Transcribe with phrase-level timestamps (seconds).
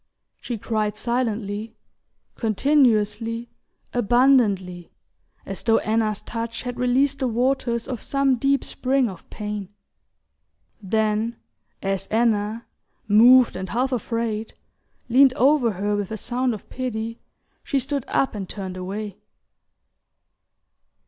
[0.39, 1.75] She cried silently,
[2.33, 3.51] continuously,
[3.93, 4.89] abundantly,
[5.45, 9.69] as though Anna's touch had released the waters of some deep spring of pain;
[10.81, 11.37] then,
[11.83, 12.65] as Anna,
[13.07, 14.55] moved and half afraid,
[15.07, 17.19] leaned over her with a sound of pity,
[17.63, 19.17] she stood up and turned away.